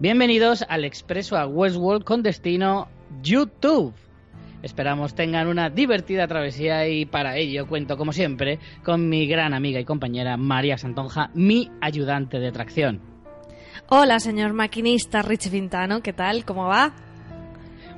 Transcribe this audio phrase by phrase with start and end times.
[0.00, 2.88] Bienvenidos al Expreso a Westworld con destino
[3.20, 3.92] YouTube.
[4.62, 9.78] Esperamos tengan una divertida travesía y para ello cuento, como siempre, con mi gran amiga
[9.78, 13.02] y compañera María Santonja, mi ayudante de tracción.
[13.90, 16.46] Hola, señor maquinista Rich Vintano, ¿qué tal?
[16.46, 16.94] ¿Cómo va?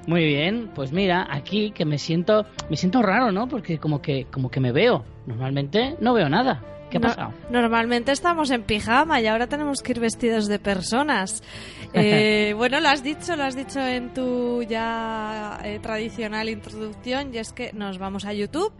[0.08, 3.46] Muy bien, pues mira, aquí que me siento, me siento raro, ¿no?
[3.46, 5.04] Porque como que, como que me veo.
[5.28, 6.64] Normalmente no veo nada.
[6.92, 7.34] ¿Qué ha No- pasado?
[7.50, 11.42] normalmente estamos en pijama y ahora tenemos que ir vestidos de personas.
[11.94, 17.36] Eh, bueno, lo has dicho, lo has dicho en tu ya eh, tradicional introducción y
[17.36, 18.72] es que nos vamos a YouTube,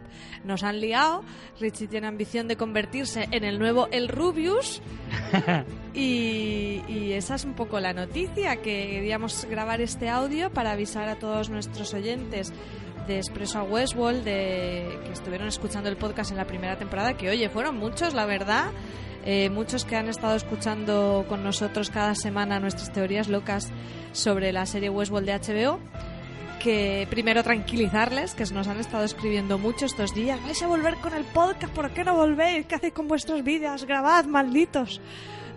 [0.43, 1.23] nos han liado,
[1.59, 4.81] Richie tiene ambición de convertirse en el nuevo El Rubius
[5.93, 11.07] y, y esa es un poco la noticia, que queríamos grabar este audio para avisar
[11.07, 12.51] a todos nuestros oyentes
[13.07, 17.29] de Expreso a Westworld, de, que estuvieron escuchando el podcast en la primera temporada, que
[17.29, 18.71] oye, fueron muchos, la verdad.
[19.25, 23.71] Eh, muchos que han estado escuchando con nosotros cada semana nuestras teorías locas
[24.11, 25.79] sobre la serie Westworld de HBO.
[26.59, 30.41] Que primero tranquilizarles, que nos han estado escribiendo mucho estos días.
[30.43, 31.73] ¿Vais a volver con el podcast?
[31.73, 32.65] ¿Por qué no volvéis?
[32.65, 33.85] ¿Qué hacéis con vuestros vídeos?
[33.85, 35.01] Grabad, malditos.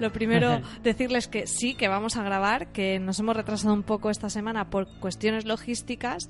[0.00, 4.10] Lo primero, decirles que sí, que vamos a grabar, que nos hemos retrasado un poco
[4.10, 6.28] esta semana por cuestiones logísticas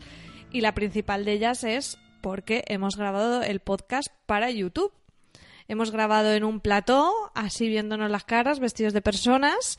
[0.51, 4.93] y la principal de ellas es porque hemos grabado el podcast para YouTube.
[5.69, 9.79] Hemos grabado en un plató, así viéndonos las caras, vestidos de personas.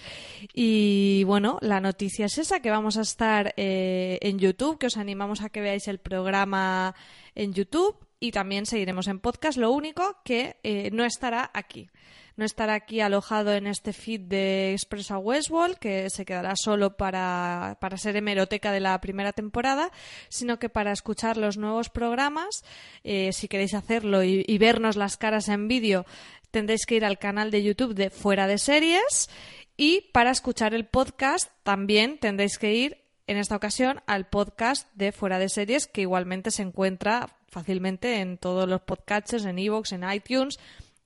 [0.53, 4.97] Y bueno, la noticia es esa, que vamos a estar eh, en YouTube, que os
[4.97, 6.94] animamos a que veáis el programa
[7.36, 9.58] en YouTube y también seguiremos en podcast.
[9.58, 11.90] Lo único que eh, no estará aquí.
[12.36, 16.96] No estará aquí alojado en este feed de Express a Westworld, que se quedará solo
[16.96, 19.92] para, para ser hemeroteca de la primera temporada,
[20.30, 22.64] sino que para escuchar los nuevos programas,
[23.04, 26.06] eh, si queréis hacerlo y, y vernos las caras en vídeo,
[26.52, 29.30] tendréis que ir al canal de YouTube de Fuera de Series.
[29.76, 35.12] Y para escuchar el podcast, también tendréis que ir, en esta ocasión, al podcast de
[35.12, 40.10] Fuera de Series, que igualmente se encuentra fácilmente en todos los podcatchers, en iVoox, en
[40.10, 40.60] iTunes,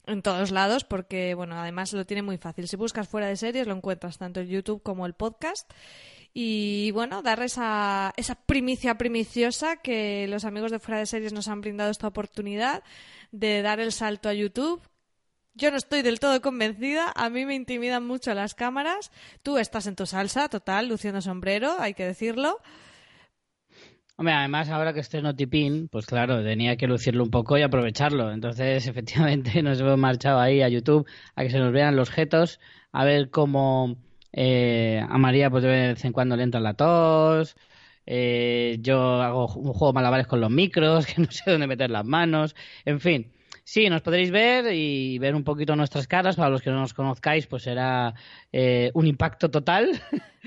[0.06, 2.68] en todos lados, porque, bueno, además lo tiene muy fácil.
[2.68, 5.70] Si buscas fuera de series, lo encuentras tanto en YouTube como el podcast.
[6.34, 11.48] Y bueno, dar esa, esa primicia primiciosa que los amigos de fuera de series nos
[11.48, 12.84] han brindado esta oportunidad
[13.32, 14.82] de dar el salto a YouTube.
[15.54, 19.12] Yo no estoy del todo convencida, a mí me intimidan mucho las cámaras.
[19.44, 22.60] Tú estás en tu salsa, total, luciendo sombrero, hay que decirlo.
[24.16, 28.32] Hombre, además ahora que estreno Tipín, pues claro, tenía que lucirlo un poco y aprovecharlo.
[28.32, 32.60] Entonces, efectivamente, nos hemos marchado ahí a YouTube a que se nos vean los jetos,
[32.92, 33.98] a ver cómo
[34.34, 37.56] eh, a María pues de vez en cuando le entra la tos.
[38.06, 42.06] eh, yo hago un juego malabares con los micros, que no sé dónde meter las
[42.06, 42.56] manos.
[42.86, 43.32] En fin,
[43.64, 46.36] sí, nos podréis ver y ver un poquito nuestras caras.
[46.36, 48.14] Para los que no nos conozcáis, pues será
[48.52, 50.02] eh, un impacto total.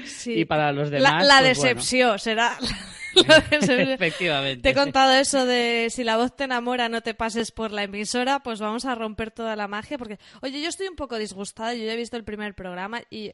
[0.04, 0.34] Sí.
[0.40, 1.68] Y para los La, demás, la pues, bueno.
[1.74, 2.58] decepción será.
[3.14, 3.80] la decepción.
[3.90, 4.62] Efectivamente.
[4.62, 7.84] Te he contado eso de si la voz te enamora no te pases por la
[7.84, 11.74] emisora, pues vamos a romper toda la magia porque, oye, yo estoy un poco disgustada,
[11.74, 13.32] yo ya he visto el primer programa y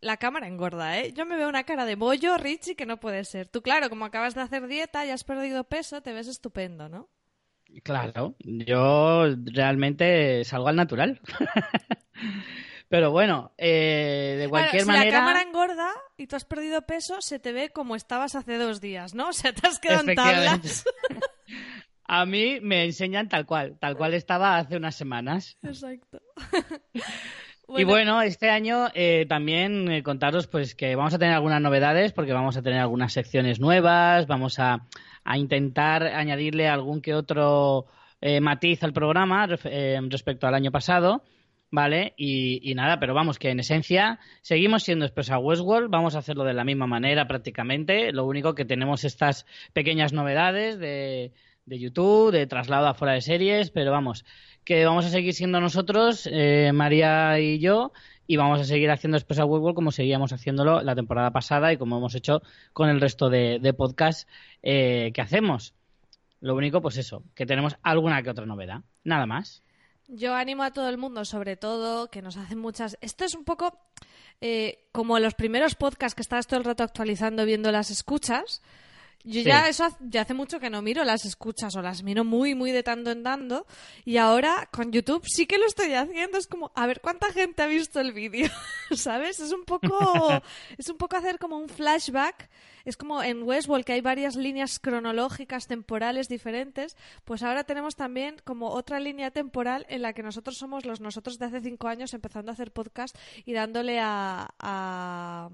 [0.00, 1.12] la cámara engorda, ¿eh?
[1.14, 3.48] Yo me veo una cara de bollo, Richie, que no puede ser.
[3.48, 7.08] Tú, claro, como acabas de hacer dieta y has perdido peso, te ves estupendo, ¿no?
[7.82, 11.20] Claro, yo realmente salgo al natural.
[12.88, 15.18] Pero bueno, eh, de cualquier Claro, si manera.
[15.18, 18.80] la cámara engorda y tú has perdido peso, se te ve como estabas hace dos
[18.80, 19.28] días, ¿no?
[19.30, 20.84] O sea, te has quedado en tablas.
[22.08, 25.58] A mí me enseñan tal cual, tal cual estaba hace unas semanas.
[25.62, 26.20] Exacto.
[27.68, 32.12] Y bueno, este año eh, también eh, contaros pues que vamos a tener algunas novedades
[32.12, 34.86] porque vamos a tener algunas secciones nuevas, vamos a,
[35.24, 37.86] a intentar añadirle algún que otro
[38.20, 41.22] eh, matiz al programa eh, respecto al año pasado,
[41.70, 42.14] ¿vale?
[42.16, 46.44] Y, y nada, pero vamos, que en esencia seguimos siendo Expresa Westworld, vamos a hacerlo
[46.44, 51.32] de la misma manera prácticamente, lo único que tenemos estas pequeñas novedades de,
[51.66, 54.24] de YouTube, de traslado a fuera de series, pero vamos,
[54.64, 57.92] que vamos a seguir siendo nosotros, eh, María y yo,
[58.26, 61.98] y vamos a seguir haciendo Expresa World como seguíamos haciéndolo la temporada pasada y como
[61.98, 62.40] hemos hecho
[62.72, 64.26] con el resto de, de podcasts
[64.62, 65.74] eh, que hacemos.
[66.40, 68.82] Lo único, pues eso, que tenemos alguna que otra novedad.
[69.04, 69.62] Nada más.
[70.08, 72.96] Yo animo a todo el mundo, sobre todo, que nos hacen muchas.
[73.00, 73.76] Esto es un poco
[74.40, 78.62] eh, como los primeros podcasts que estabas todo el rato actualizando, viendo las escuchas.
[79.26, 82.54] Yo ya eso ya hace mucho que no miro las escuchas o las miro muy,
[82.54, 83.66] muy de tanto en tanto.
[84.04, 86.38] Y ahora con YouTube sí que lo estoy haciendo.
[86.38, 88.48] Es como, a ver cuánta gente ha visto el vídeo,
[88.94, 89.40] ¿sabes?
[89.40, 89.90] Es un poco,
[90.78, 92.48] es un poco hacer como un flashback.
[92.84, 96.96] Es como en Westworld que hay varias líneas cronológicas temporales diferentes.
[97.24, 101.40] Pues ahora tenemos también como otra línea temporal en la que nosotros somos los nosotros
[101.40, 105.50] de hace cinco años empezando a hacer podcast y dándole a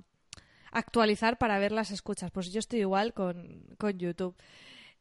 [0.72, 2.30] actualizar para ver las escuchas.
[2.30, 4.34] Pues yo estoy igual con, con YouTube.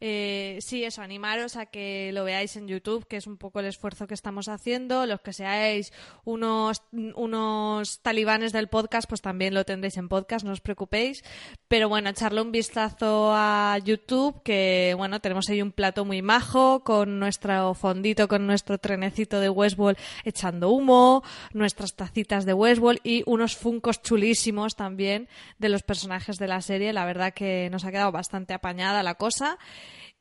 [0.03, 3.67] Eh, sí, eso, animaros a que lo veáis en YouTube, que es un poco el
[3.67, 5.05] esfuerzo que estamos haciendo.
[5.05, 5.93] Los que seáis
[6.25, 11.23] unos, unos talibanes del podcast, pues también lo tendréis en podcast, no os preocupéis.
[11.67, 16.83] Pero bueno, echarle un vistazo a YouTube, que bueno, tenemos ahí un plato muy majo,
[16.83, 21.23] con nuestro fondito, con nuestro trenecito de Westworld echando humo,
[21.53, 26.91] nuestras tacitas de Westworld y unos funcos chulísimos también de los personajes de la serie.
[26.91, 29.59] La verdad que nos ha quedado bastante apañada la cosa.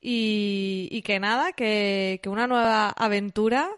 [0.01, 3.69] Y, que nada, que, una nueva aventura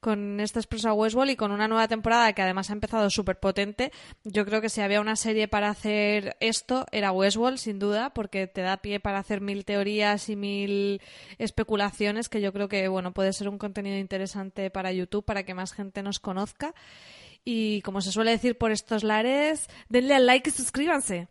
[0.00, 3.92] con este Expreso Westworld y con una nueva temporada que además ha empezado súper potente.
[4.24, 8.48] Yo creo que si había una serie para hacer esto, era Westworld, sin duda, porque
[8.48, 11.00] te da pie para hacer mil teorías y mil
[11.38, 15.54] especulaciones, que yo creo que bueno puede ser un contenido interesante para YouTube, para que
[15.54, 16.74] más gente nos conozca.
[17.44, 21.28] Y como se suele decir por estos lares, denle al like y suscríbanse.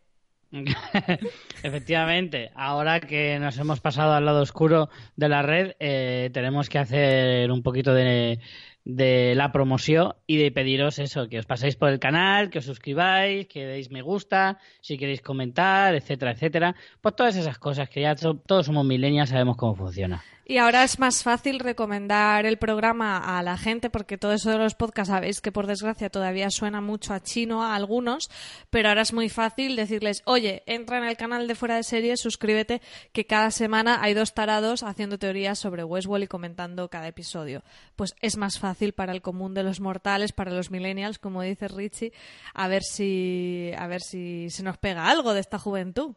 [1.63, 6.77] Efectivamente, ahora que nos hemos pasado al lado oscuro de la red, eh, tenemos que
[6.77, 8.39] hacer un poquito de,
[8.83, 12.65] de la promoción y de pediros eso, que os paséis por el canal, que os
[12.65, 16.75] suscribáis, que deis me gusta, si queréis comentar, etcétera, etcétera.
[16.99, 20.23] Pues todas esas cosas que ya todos somos milenias, sabemos cómo funciona.
[20.43, 24.57] Y ahora es más fácil recomendar el programa a la gente porque todo eso de
[24.57, 28.29] los podcasts sabéis que por desgracia todavía suena mucho a chino a algunos,
[28.69, 32.19] pero ahora es muy fácil decirles, oye, entra en el canal de Fuera de Series,
[32.19, 32.81] suscríbete,
[33.13, 37.63] que cada semana hay dos tarados haciendo teorías sobre Westworld y comentando cada episodio.
[37.95, 41.67] Pues es más fácil para el común de los mortales, para los millennials, como dice
[41.67, 42.13] Richie,
[42.53, 46.15] a ver si, a ver si se nos pega algo de esta juventud.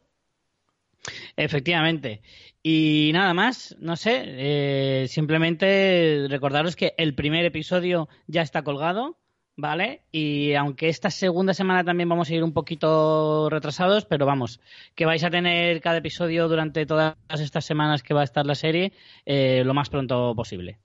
[1.36, 2.22] Efectivamente.
[2.62, 9.18] Y nada más, no sé, eh, simplemente recordaros que el primer episodio ya está colgado,
[9.56, 10.02] ¿vale?
[10.12, 14.60] Y aunque esta segunda semana también vamos a ir un poquito retrasados, pero vamos,
[14.94, 18.54] que vais a tener cada episodio durante todas estas semanas que va a estar la
[18.54, 18.92] serie
[19.26, 20.78] eh, lo más pronto posible.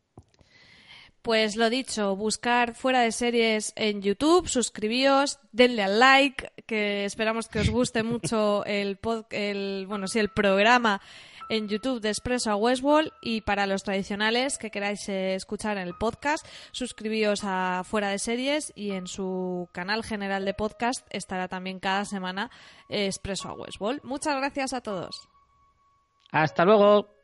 [1.21, 7.47] Pues lo dicho, buscar fuera de series en YouTube, suscribíos, denle al like, que esperamos
[7.47, 8.97] que os guste mucho el,
[9.31, 11.01] el bueno, sí, el programa
[11.49, 15.87] en YouTube de Expreso a Westworld y para los tradicionales que queráis eh, escuchar en
[15.87, 21.47] el podcast, suscribíos a Fuera de Series y en su canal general de podcast estará
[21.47, 22.51] también cada semana
[22.87, 24.03] eh, Expreso a Westworld.
[24.03, 25.27] Muchas gracias a todos.
[26.31, 27.18] Hasta luego.